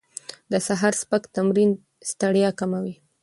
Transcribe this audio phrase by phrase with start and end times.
[0.51, 1.71] د سهار سپک تمرین
[2.09, 2.95] ستړیا کموي.